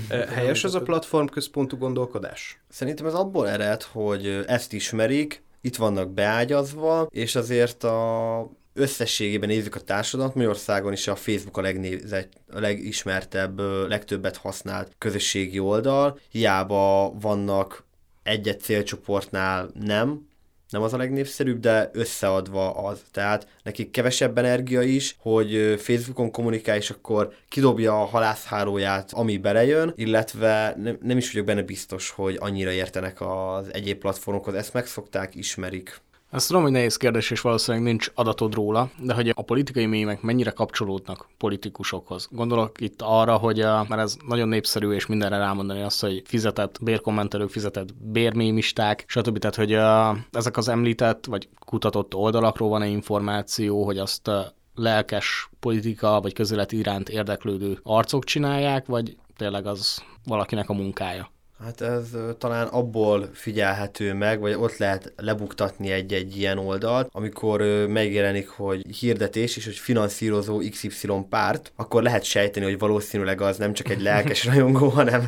[0.10, 2.60] Helyes ez a platform központú gondolkodás?
[2.70, 9.76] Szerintem ez abból ered, hogy ezt ismerik, itt vannak beágyazva, és azért a összességében nézzük
[9.76, 17.14] a társadalmat, Magyarországon is a Facebook a, legnézett, a legismertebb, legtöbbet használt közösségi oldal, hiába
[17.20, 17.84] vannak
[18.24, 20.28] egy-egy célcsoportnál nem,
[20.74, 23.02] nem az a legnépszerűbb, de összeadva az.
[23.12, 29.94] Tehát nekik kevesebb energia is, hogy Facebookon kommunikál, és akkor kidobja a halászháróját, ami belejön,
[29.96, 34.54] illetve nem, nem is vagyok benne biztos, hogy annyira értenek az egyéb platformokhoz.
[34.54, 36.02] Ezt megszokták, ismerik.
[36.34, 40.22] Ezt tudom, hogy nehéz kérdés, és valószínűleg nincs adatod róla, de hogy a politikai mémek
[40.22, 42.28] mennyire kapcsolódnak politikusokhoz.
[42.32, 46.78] Gondolok itt arra, hogy a, mert ez nagyon népszerű, és mindenre rámondani azt, hogy fizetett
[46.82, 49.38] bérkommentelők, fizetett bérmémisták, stb.
[49.38, 55.50] Tehát, hogy a, ezek az említett, vagy kutatott oldalakról van-e információ, hogy azt a lelkes
[55.60, 61.32] politika, vagy közélet iránt érdeklődő arcok csinálják, vagy tényleg az valakinek a munkája?
[61.64, 62.04] Hát ez
[62.38, 69.58] talán abból figyelhető meg, vagy ott lehet lebuktatni egy-egy ilyen oldalt, amikor megjelenik, hogy hirdetés,
[69.58, 74.46] és hogy finanszírozó XY párt, akkor lehet sejteni, hogy valószínűleg az nem csak egy lelkes
[74.46, 75.28] rajongó, hanem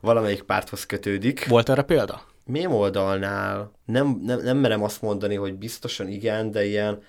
[0.00, 1.46] valamelyik párthoz kötődik.
[1.48, 2.22] Volt erre példa?
[2.44, 7.02] Mém oldalnál nem, nem, nem merem azt mondani, hogy biztosan igen, de ilyen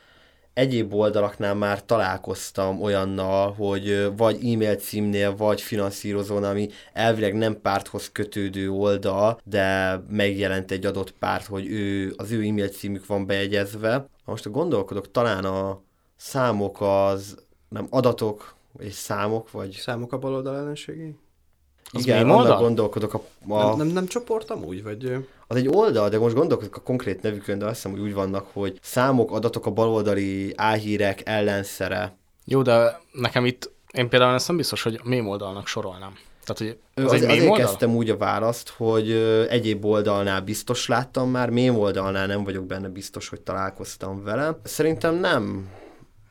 [0.53, 8.11] egyéb oldalaknál már találkoztam olyannal, hogy vagy e-mail címnél, vagy finanszírozón, ami elvileg nem párthoz
[8.11, 14.05] kötődő oldal, de megjelent egy adott párt, hogy ő, az ő e-mail címük van bejegyezve.
[14.25, 15.81] Most gondolkodok, talán a
[16.15, 17.37] számok az
[17.69, 21.15] nem adatok, és számok, vagy Számok a baloldal ellenségei?
[21.91, 22.57] Az igen, annak oldal?
[22.57, 25.25] gondolkodok, a, a, Nem, nem, nem csoport amúgy, vagy...
[25.47, 28.47] az egy oldal, de most gondolkodok a konkrét nevükön, de azt hiszem, hogy úgy vannak,
[28.53, 32.17] hogy számok, adatok a baloldali álhírek ellenszere.
[32.45, 36.13] Jó, de nekem itt, én például ezt nem biztos, hogy mém oldalnak sorolnám.
[36.43, 37.65] Tehát, hogy az Az egy azért oldal?
[37.65, 39.11] kezdtem úgy a választ, hogy
[39.49, 44.59] egyéb oldalnál biztos láttam már, mém oldalnál nem vagyok benne biztos, hogy találkoztam vele.
[44.63, 45.69] Szerintem nem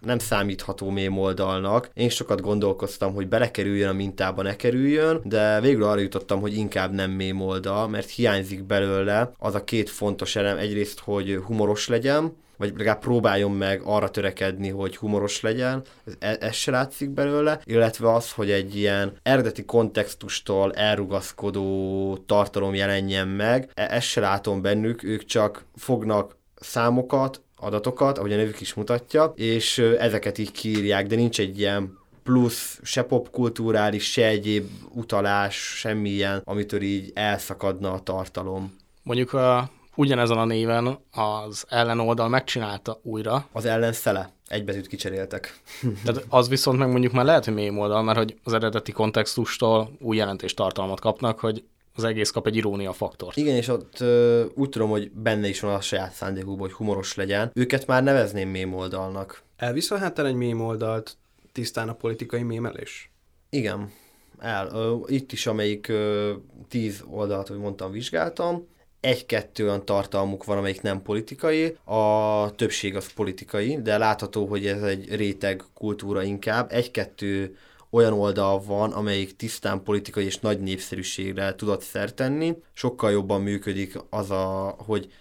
[0.01, 1.91] nem számítható mém oldalnak.
[1.95, 6.93] Én sokat gondolkoztam, hogy belekerüljön a mintába, ne kerüljön, de végül arra jutottam, hogy inkább
[6.93, 10.57] nem mém oldal, mert hiányzik belőle az a két fontos elem.
[10.59, 16.37] Egyrészt, hogy humoros legyen, vagy legalább próbáljon meg arra törekedni, hogy humoros legyen, ez, e-
[16.41, 23.71] ez se látszik belőle, illetve az, hogy egy ilyen eredeti kontextustól elrugaszkodó tartalom jelenjen meg,
[23.75, 29.33] e- ezt se látom bennük, ők csak fognak számokat, adatokat, ahogy a nevük is mutatja,
[29.37, 36.43] és ezeket így kiírják, de nincs egy ilyen plusz, se popkulturális, se egyéb utalás, semmilyen,
[36.45, 38.77] amitől így elszakadna a tartalom.
[39.03, 44.31] Mondjuk a, ugyanezen a néven az ellenoldal megcsinálta újra, Az ellenszele.
[44.49, 45.61] Egy betűt kicseréltek.
[46.05, 49.91] tehát az viszont meg mondjuk már lehet, hogy mém oldal, mert hogy az eredeti kontextustól
[50.01, 51.65] új jelentés tartalmat kapnak, hogy
[51.99, 53.37] az egész kap egy irónia faktort.
[53.37, 57.15] Igen, és ott ö, úgy tudom, hogy benne is van a saját szándékúban, hogy humoros
[57.15, 57.51] legyen.
[57.55, 59.43] Őket már nevezném mém oldalnak.
[59.57, 61.17] Elvisz a háten egy mém oldalt
[61.53, 63.11] tisztán a politikai mémelés?
[63.51, 63.93] Igen,
[64.39, 64.69] el.
[64.73, 66.33] Ö, itt is, amelyik ö,
[66.69, 68.67] tíz oldalt, hogy mondtam, vizsgáltam,
[69.01, 74.83] egy-kettő olyan tartalmuk van, amelyik nem politikai, a többség az politikai, de látható, hogy ez
[74.83, 76.73] egy réteg kultúra inkább.
[76.73, 77.57] Egy-kettő
[77.91, 82.57] olyan oldal van, amelyik tisztán politikai és nagy népszerűségre tudott szert tenni.
[82.73, 85.13] Sokkal jobban működik az, a, hogy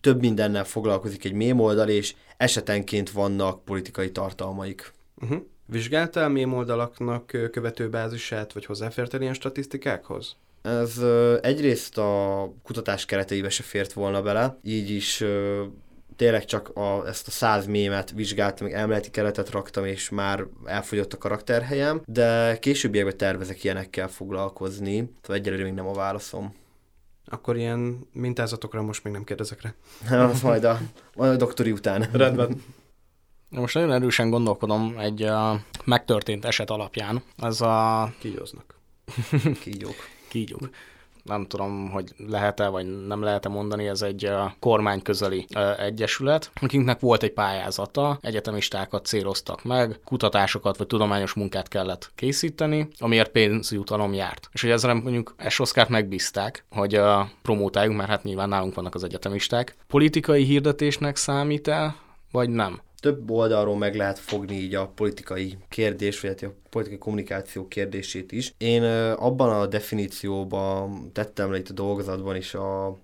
[0.00, 4.92] több mindennel foglalkozik egy mém oldal, és esetenként vannak politikai tartalmaik.
[5.22, 5.38] Uh-huh.
[5.66, 10.36] Vizsgáltál mém oldalaknak követőbázisát, vagy hozzáfértél ilyen statisztikákhoz?
[10.62, 10.98] Ez
[11.42, 15.24] egyrészt a kutatás kereteibe se fért volna bele, így is
[16.20, 21.12] tényleg csak a, ezt a száz mémet vizsgáltam, meg elméleti keretet raktam, és már elfogyott
[21.12, 26.54] a karakterhelyem, de későbbiekben tervezek ilyenekkel foglalkozni, tehát egyelőre még nem a válaszom.
[27.26, 29.74] Akkor ilyen mintázatokra most még nem kérdezek rá.
[30.26, 30.80] Az majd a,
[31.16, 32.08] majd a doktori után.
[32.12, 32.62] Rendben.
[33.48, 37.22] Most nagyon erősen gondolkodom egy uh, megtörtént eset alapján.
[37.36, 38.74] Ez a Kígyóznak.
[39.62, 39.96] Kígyók.
[40.28, 40.68] kígyók.
[41.30, 45.46] Nem tudom, hogy lehet-e, vagy nem lehet-e mondani, ez egy kormányközeli
[45.78, 53.30] egyesület, akiknek volt egy pályázata, egyetemistákat céloztak meg, kutatásokat vagy tudományos munkát kellett készíteni, amiért
[53.30, 54.48] pénzjutalom járt.
[54.52, 57.00] És hogy ezzel mondjuk Esoszkát megbízták, hogy
[57.42, 59.76] promótáljuk, mert hát nyilván nálunk vannak az egyetemisták.
[59.88, 61.94] Politikai hirdetésnek számít-e,
[62.30, 62.80] vagy nem?
[63.00, 68.32] Több oldalról meg lehet fogni így a politikai kérdés, vagy hát a politikai kommunikáció kérdését
[68.32, 68.54] is.
[68.58, 68.82] Én
[69.12, 72.96] abban a definícióban tettem le itt a dolgozatban is a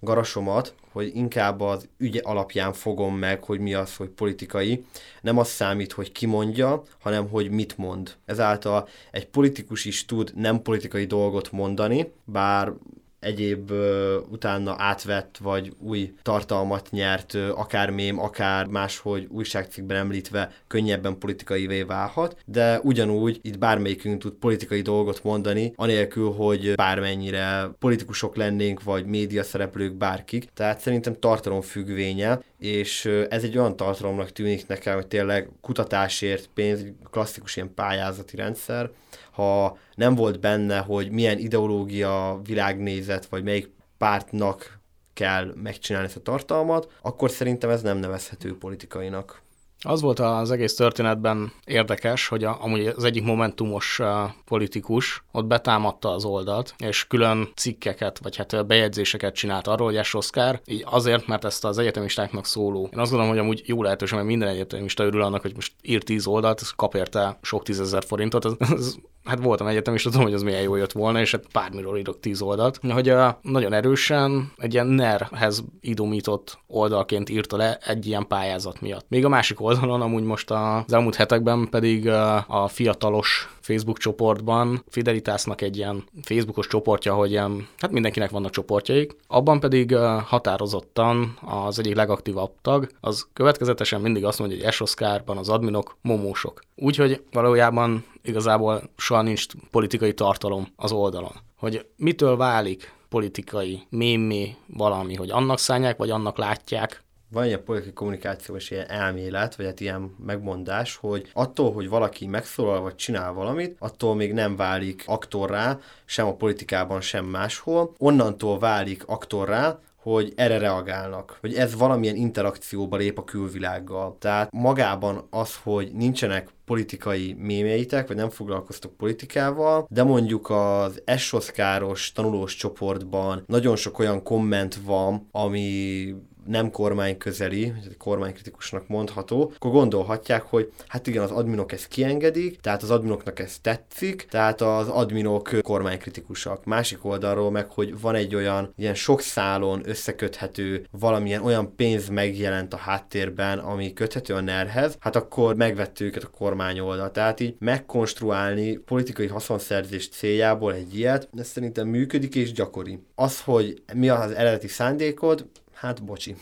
[0.00, 4.84] garasomat, hogy inkább az ügy alapján fogom meg, hogy mi az, hogy politikai.
[5.20, 8.14] Nem az számít, hogy ki mondja, hanem hogy mit mond.
[8.24, 12.72] Ezáltal egy politikus is tud nem politikai dolgot mondani, bár
[13.20, 20.52] egyéb ö, utána átvett vagy új tartalmat nyert, ö, akár mém, akár máshogy újságcikkben említve
[20.66, 28.36] könnyebben politikaivé válhat, de ugyanúgy itt bármelyikünk tud politikai dolgot mondani, anélkül, hogy bármennyire politikusok
[28.36, 30.48] lennénk, vagy média szereplők, bárkik.
[30.54, 36.84] Tehát szerintem tartalom függvénye, és ez egy olyan tartalomnak tűnik nekem, hogy tényleg kutatásért pénz,
[37.10, 38.90] klasszikus ilyen pályázati rendszer,
[39.30, 44.80] ha nem volt benne, hogy milyen ideológia, világnézet, vagy melyik pártnak
[45.12, 49.42] kell megcsinálni ezt a tartalmat, akkor szerintem ez nem nevezhető politikainak.
[49.86, 54.06] Az volt az egész történetben érdekes, hogy a, amúgy az egyik momentumos uh,
[54.44, 60.60] politikus ott betámadta az oldalt, és külön cikkeket, vagy hát bejegyzéseket csinált arról, hogy Oszkár,
[60.64, 62.88] így azért, mert ezt az egyetemistáknak szóló.
[62.92, 66.02] Én azt gondolom, hogy amúgy jó lehetőség, mert minden egyetemista örül annak, hogy most ír
[66.02, 68.94] tíz oldalt, kap érte sok tízezer forintot, ez, ez
[69.26, 72.20] hát voltam egyetem, és tudom, hogy az milyen jó jött volna, és hát bármiről írok
[72.20, 72.80] tíz oldalt.
[72.90, 79.06] Hogy a, nagyon erősen egy ilyen NER-hez idomított oldalként írta le egy ilyen pályázat miatt.
[79.08, 82.08] Még a másik oldalon, amúgy most az elmúlt hetekben pedig
[82.46, 89.16] a fiatalos Facebook csoportban Fidelitasnak egy ilyen Facebookos csoportja, hogy ilyen, hát mindenkinek vannak csoportjaik,
[89.26, 95.48] abban pedig határozottan az egyik legaktívabb tag, az következetesen mindig azt mondja, hogy Esoszkárban az
[95.48, 96.60] adminok momósok.
[96.76, 101.32] Úgyhogy valójában igazából soha nincs politikai tartalom az oldalon.
[101.58, 107.92] Hogy mitől válik politikai mémé valami, hogy annak szánják, vagy annak látják, van egy politikai
[107.92, 113.76] kommunikációs ilyen elmélet, vagy hát ilyen megmondás, hogy attól, hogy valaki megszólal, vagy csinál valamit,
[113.78, 117.94] attól még nem válik aktorrá, sem a politikában, sem máshol.
[117.98, 119.78] Onnantól válik aktorrá,
[120.10, 124.16] hogy erre reagálnak, hogy ez valamilyen interakcióba lép a külvilággal.
[124.18, 132.12] Tehát magában az, hogy nincsenek politikai mémeitek, vagy nem foglalkoztok politikával, de mondjuk az Essoszkáros
[132.12, 136.14] tanulós csoportban nagyon sok olyan komment van, ami
[136.46, 142.90] nem kormányközeli, kormánykritikusnak mondható, akkor gondolhatják, hogy hát igen, az adminok ezt kiengedik, tehát az
[142.90, 146.64] adminoknak ez tetszik, tehát az adminok kormánykritikusak.
[146.64, 152.74] Másik oldalról meg, hogy van egy olyan ilyen sok szálon összeköthető valamilyen olyan pénz megjelent
[152.74, 157.10] a háttérben, ami köthető a nerhez, hát akkor megvettük őket a kormány oldal.
[157.10, 162.98] Tehát így megkonstruálni politikai haszonszerzés céljából egy ilyet, ez szerintem működik és gyakori.
[163.14, 166.36] Az, hogy mi az eredeti szándékod, Hát bocsi.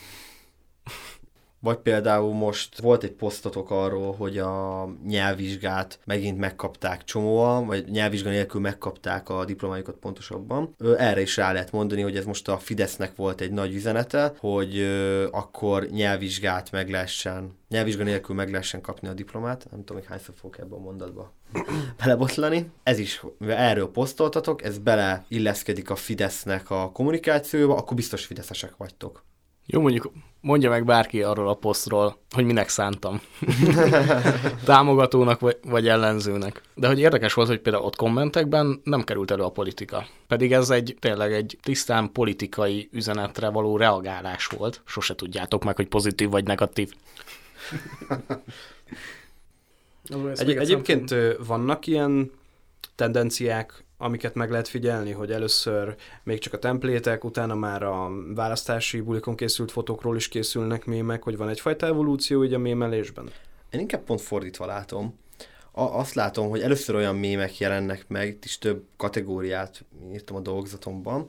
[1.64, 8.30] Vagy például most volt egy posztotok arról, hogy a nyelvvizsgát megint megkapták csomóan, vagy nyelvvizsga
[8.30, 10.74] nélkül megkapták a diplomájukat pontosabban.
[10.98, 14.80] Erre is rá lehet mondani, hogy ez most a Fidesznek volt egy nagy üzenete, hogy
[15.30, 19.66] akkor nyelvvizsgát meg lehessen, nyelvvizsga nélkül meg lehessen kapni a diplomát.
[19.70, 21.32] Nem tudom, hogy hányszor fogok ebbe a mondatba
[21.98, 22.70] belebotlani.
[22.82, 28.76] Ez is, mivel erről posztoltatok, ez bele illeszkedik a Fidesznek a kommunikációba, akkor biztos fideszesek
[28.76, 29.24] vagytok.
[29.66, 30.12] Jó, mondjuk
[30.44, 33.20] mondja meg bárki arról a posztról, hogy minek szántam.
[34.64, 36.62] Támogatónak vagy, vagy ellenzőnek.
[36.74, 40.06] De hogy érdekes volt, hogy például ott kommentekben nem került elő a politika.
[40.28, 44.82] Pedig ez egy tényleg egy tisztán politikai üzenetre való reagálás volt.
[44.86, 46.92] Sose tudjátok meg, hogy pozitív vagy negatív.
[50.34, 51.14] Egy, egyébként
[51.46, 52.30] vannak ilyen
[52.94, 59.00] tendenciák, amiket meg lehet figyelni, hogy először még csak a templétek, utána már a választási
[59.00, 63.30] bulikon készült fotókról is készülnek mémek, hogy van egyfajta evolúció így a mémelésben?
[63.70, 65.18] Én inkább pont fordítva látom.
[65.72, 70.40] A, azt látom, hogy először olyan mémek jelennek meg, itt is több kategóriát írtam a
[70.40, 71.26] dolgozatomban,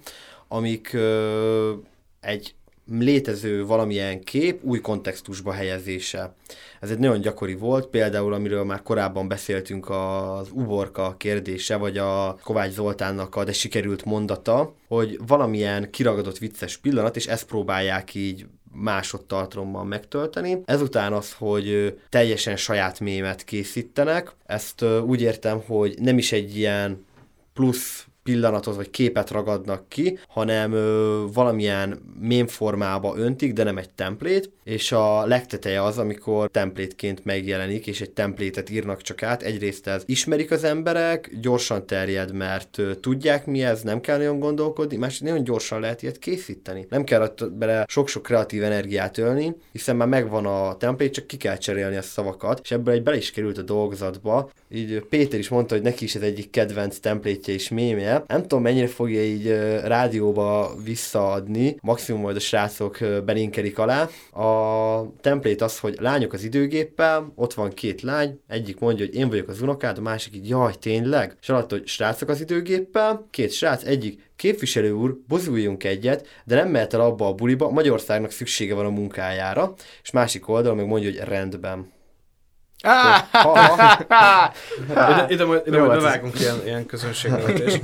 [0.47, 1.73] amik ö,
[2.19, 2.55] egy
[2.89, 6.35] létező valamilyen kép új kontextusba helyezése.
[6.79, 12.37] Ez egy nagyon gyakori volt, például amiről már korábban beszéltünk az uborka kérdése, vagy a
[12.43, 18.45] Kovács Zoltánnak a de sikerült mondata, hogy valamilyen kiragadott vicces pillanat, és ezt próbálják így
[18.71, 20.61] másodtartalommal megtölteni.
[20.65, 27.05] Ezután az, hogy teljesen saját mémet készítenek, ezt úgy értem, hogy nem is egy ilyen
[27.53, 33.89] plusz pillanatot vagy képet ragadnak ki, hanem ö, valamilyen mém formába öntik, de nem egy
[33.89, 39.41] templét, és a legteteje az, amikor templétként megjelenik, és egy templétet írnak csak át.
[39.41, 44.39] Egyrészt ez ismerik az emberek, gyorsan terjed, mert ö, tudják mi ez, nem kell nagyon
[44.39, 46.85] gondolkodni, másrészt nagyon gyorsan lehet ilyet készíteni.
[46.89, 51.57] Nem kell bele sok-sok kreatív energiát ölni, hiszen már megvan a templét, csak ki kell
[51.57, 54.49] cserélni a szavakat, és ebből egy bele is került a dolgozatba.
[54.69, 58.14] Így Péter is mondta, hogy neki is ez egyik kedvenc templétje és mémje.
[58.27, 59.47] Nem tudom, mennyire fogja így
[59.83, 64.09] rádióba visszaadni, maximum majd a srácok belinkelik alá.
[64.31, 69.29] A templét az, hogy lányok az időgéppel, ott van két lány, egyik mondja, hogy én
[69.29, 71.37] vagyok az unokád, a másik így, jaj, tényleg?
[71.41, 76.69] És alatt, hogy srácok az időgéppel, két srác, egyik Képviselő úr, bozuljunk egyet, de nem
[76.69, 81.09] mehet el abba a buliba, Magyarországnak szüksége van a munkájára, és másik oldalon meg mondja,
[81.09, 81.93] hogy rendben.
[85.11, 87.79] ide, ide majd, ide majd hát bevágunk ilyen, ilyen közönségnevetést.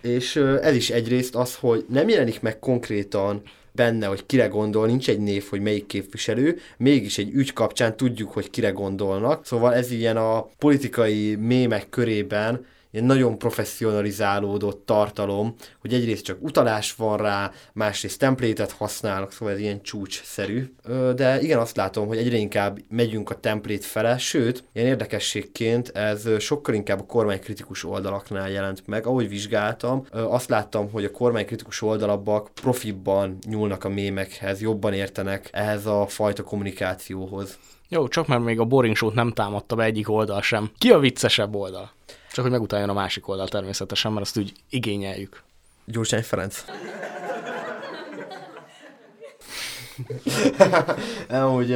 [0.00, 3.42] És ez is egyrészt az, hogy nem jelenik meg konkrétan
[3.72, 8.32] benne, hogy kire gondol, nincs egy név, hogy melyik képviselő, mégis egy ügy kapcsán tudjuk,
[8.32, 9.46] hogy kire gondolnak.
[9.46, 16.94] Szóval ez ilyen a politikai mémek körében ilyen nagyon professzionalizálódott tartalom, hogy egyrészt csak utalás
[16.94, 20.74] van rá, másrészt templétet használnak, szóval ez ilyen csúcsszerű.
[21.14, 26.28] De igen, azt látom, hogy egyre inkább megyünk a templét fele, sőt, ilyen érdekességként ez
[26.38, 29.06] sokkal inkább a kormánykritikus oldalaknál jelent meg.
[29.06, 35.86] Ahogy vizsgáltam, azt láttam, hogy a kormánykritikus oldalabak profibban nyúlnak a mémekhez, jobban értenek ehhez
[35.86, 37.58] a fajta kommunikációhoz.
[37.88, 40.70] Jó, csak mert még a Boring Show-t nem támadta be egyik oldal sem.
[40.78, 41.90] Ki a viccesebb oldal?
[42.38, 45.42] Csak hogy megutáljon a másik oldal természetesen, mert azt úgy igényeljük.
[45.84, 46.64] Gyurcsány Ferenc.
[51.28, 51.72] Nem, hogy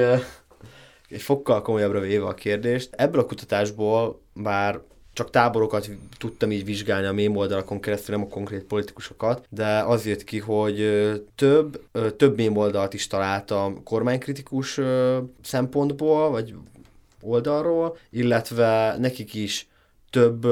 [1.09, 2.91] egy fokkal komolyabbra véve a kérdést.
[2.93, 4.81] Ebből a kutatásból, bár
[5.13, 10.07] csak táborokat tudtam így vizsgálni a mém oldalakon keresztül, nem a konkrét politikusokat, de az
[10.07, 10.87] jött ki, hogy
[11.35, 11.81] több,
[12.17, 14.81] több mém oldalt is találtam kormánykritikus
[15.43, 16.55] szempontból, vagy
[17.21, 19.67] oldalról, illetve nekik is
[20.13, 20.47] több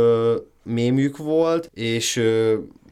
[0.63, 2.23] mémjük volt, és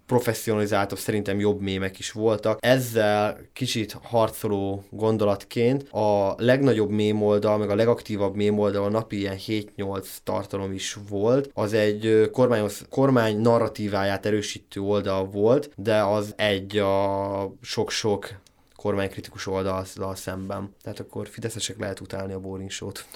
[0.06, 2.58] professzionalizáltabb, szerintem jobb mémek is voltak.
[2.60, 9.18] Ezzel kicsit harcoló gondolatként a legnagyobb mém oldal, meg a legaktívabb mém oldal a napi
[9.18, 11.50] ilyen 7-8 tartalom is volt.
[11.54, 18.28] Az egy kormányhoz, kormány narratíváját erősítő oldal volt, de az egy a sok-sok
[18.76, 20.74] kormánykritikus oldal szemben.
[20.82, 23.06] Tehát akkor fideszesek lehet utálni a Boring Show-t.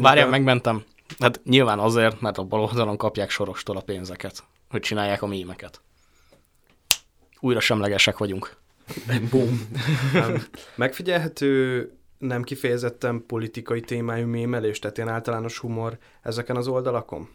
[0.00, 0.84] Várjál, megmentem.
[1.18, 5.80] Hát nyilván azért, mert a bal oldalon kapják sorostól a pénzeket, hogy csinálják a mémeket.
[7.40, 8.56] Újra semlegesek vagyunk.
[9.30, 9.68] Boom.
[10.76, 17.28] Megfigyelhető nem kifejezetten politikai témájú mémelés, tehát ilyen általános humor ezeken az oldalakon?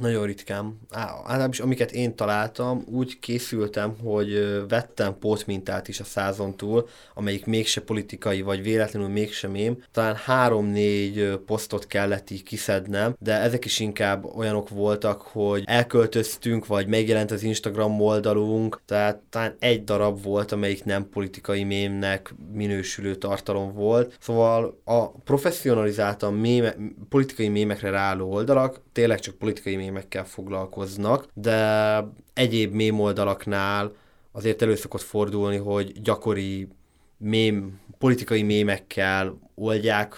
[0.00, 0.78] Nagyon ritkán.
[0.90, 7.80] Általában amiket én találtam, úgy készültem, hogy vettem pótmintát is a százon túl, amelyik mégse
[7.80, 9.84] politikai, vagy véletlenül mégsem én.
[9.92, 16.86] Talán három-négy posztot kellett így kiszednem, de ezek is inkább olyanok voltak, hogy elköltöztünk, vagy
[16.86, 23.72] megjelent az Instagram oldalunk, tehát talán egy darab volt, amelyik nem politikai mémnek minősülő tartalom
[23.74, 24.16] volt.
[24.20, 26.74] Szóval a professzionalizáltan méme,
[27.08, 33.92] politikai mémekre ráálló oldalak tényleg csak politikai mémekkel foglalkoznak, de egyéb mém oldalaknál
[34.32, 36.68] azért elő szokott fordulni, hogy gyakori
[37.16, 40.14] mém, politikai mémekkel oldják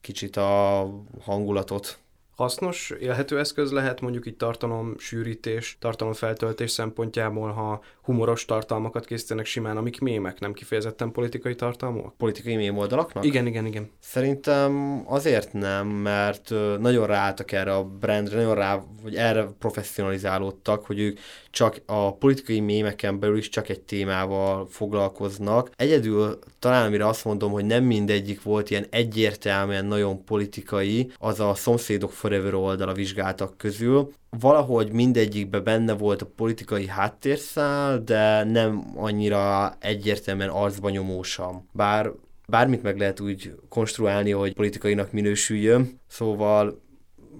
[0.00, 0.86] kicsit a
[1.20, 1.98] hangulatot.
[2.36, 9.46] Hasznos, élhető eszköz lehet mondjuk így tartalom sűrítés, tartalom feltöltés szempontjából, ha humoros tartalmakat készítenek
[9.46, 12.16] simán, amik mémek, nem kifejezetten politikai tartalmak?
[12.16, 13.24] Politikai mém oldalaknak?
[13.24, 13.90] Igen, igen, igen.
[13.98, 20.98] Szerintem azért nem, mert nagyon ráálltak erre a brandre, nagyon rá, vagy erre professzionalizálódtak, hogy
[20.98, 21.18] ők
[21.50, 25.70] csak a politikai mémeken belül is csak egy témával foglalkoznak.
[25.76, 31.54] Egyedül talán amire azt mondom, hogy nem mindegyik volt ilyen egyértelműen nagyon politikai, az a
[31.54, 34.12] szomszédok Forever oldal a vizsgáltak közül.
[34.38, 41.68] Valahogy mindegyikben benne volt a politikai háttérszál, de nem annyira egyértelműen arcba nyomósan.
[41.72, 42.10] Bár
[42.46, 46.80] bármit meg lehet úgy konstruálni, hogy politikainak minősüljön, szóval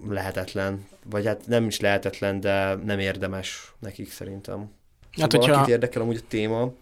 [0.09, 0.86] lehetetlen.
[1.05, 4.70] Vagy hát nem is lehetetlen, de nem érdemes nekik szerintem.
[5.20, 5.51] Hát, hogyha...
[5.51, 6.72] Valakit érdekel amúgy a téma,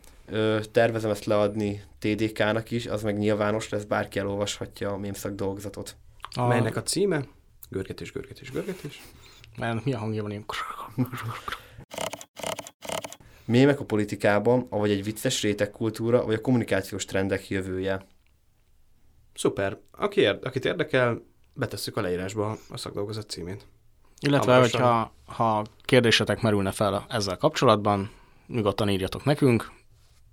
[0.70, 5.96] tervezem ezt leadni TDK-nak is, az meg nyilvános lesz, bárki elolvashatja a mémszak dolgozatot.
[6.34, 6.46] A...
[6.46, 7.24] Melynek a címe?
[7.70, 9.02] Görgetés, görgetés, görgetés.
[9.58, 10.44] Mert mi a hangja van ilyen?
[13.44, 18.06] Mémek a politikában, avagy egy vicces rétegkultúra, vagy a kommunikációs trendek jövője.
[19.34, 19.78] Szuper.
[19.90, 21.22] Aki ér, akit érdekel,
[21.54, 23.66] betesszük a leírásba a szakdolgozat címét.
[24.20, 24.80] Illetve, Hamarosan.
[24.80, 28.10] hogyha ha kérdésetek merülne fel ezzel kapcsolatban,
[28.46, 29.72] nyugodtan írjatok nekünk,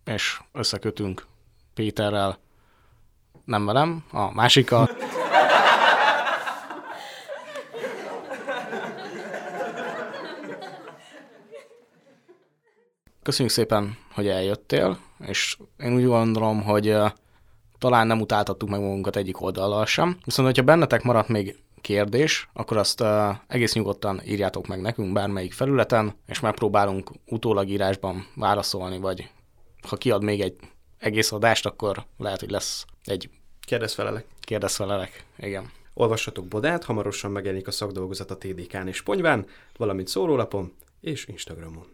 [0.05, 1.26] és összekötünk
[1.73, 2.39] Péterrel,
[3.45, 4.89] nem velem, a másikkal.
[13.26, 14.97] Köszönjük szépen, hogy eljöttél,
[15.28, 16.95] és én úgy gondolom, hogy
[17.78, 20.17] talán nem utáltattuk meg magunkat egyik oldallal sem.
[20.26, 25.53] Viszont, hogyha bennetek maradt még kérdés, akkor azt uh, egész nyugodtan írjátok meg nekünk bármelyik
[25.53, 29.30] felületen, és megpróbálunk utólag írásban válaszolni, vagy
[29.88, 30.55] ha kiad még egy
[30.97, 34.26] egész adást, akkor lehet, hogy lesz egy Kérdezz felelek.
[34.41, 35.26] kérdezfelelek.
[35.38, 35.71] Igen.
[35.93, 39.45] Olvassatok Bodát, hamarosan megjelenik a szakdolgozat a TDK-n és Ponyván,
[39.78, 41.93] valamint szórólapon és Instagramon.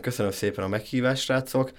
[0.00, 1.72] Köszönöm szépen a meghívást, srácok.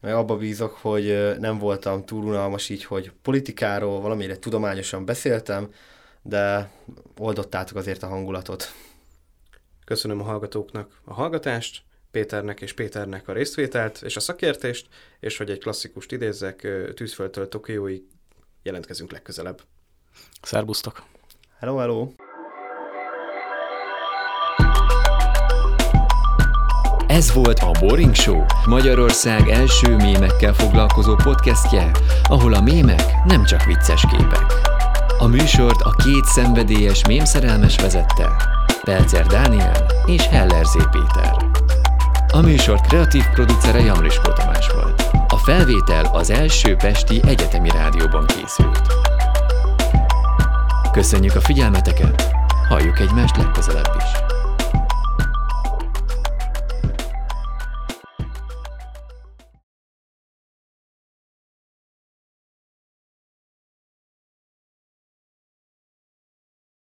[0.00, 5.72] Meg abba bízok, hogy nem voltam túl unalmas így, hogy politikáról valamire tudományosan beszéltem,
[6.22, 6.70] de
[7.18, 8.72] oldottátok azért a hangulatot.
[9.84, 14.88] Köszönöm a hallgatóknak a hallgatást, Péternek és Péternek a részvételt és a szakértést,
[15.20, 18.02] és hogy egy klasszikust idézzek, tűzföldtől Tokióig
[18.62, 19.60] jelentkezünk legközelebb.
[20.42, 21.02] Szerbusztok!
[21.58, 22.12] Hello, hello!
[27.12, 31.90] Ez volt a Boring Show, Magyarország első mémekkel foglalkozó podcastje,
[32.22, 34.46] ahol a mémek nem csak vicces képek.
[35.18, 38.30] A műsort a két szenvedélyes mémszerelmes vezette,
[38.82, 41.36] Pelcer Dániel és Heller Zé Péter.
[42.32, 45.02] A műsor kreatív producere Jamriskó Tamás volt.
[45.28, 48.94] A felvétel az első Pesti Egyetemi Rádióban készült.
[50.92, 52.30] Köszönjük a figyelmeteket,
[52.68, 54.31] halljuk egymást legközelebb is.